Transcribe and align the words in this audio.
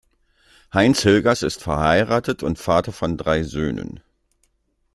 Heinz 0.73 1.03
Hilgers 1.03 1.43
ist 1.43 1.61
verheiratet 1.61 2.41
und 2.41 2.57
Vater 2.57 2.91
von 2.91 3.17
drei 3.17 3.43
Söhnen. 3.43 3.99